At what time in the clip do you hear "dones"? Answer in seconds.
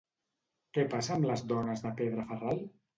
1.55-1.87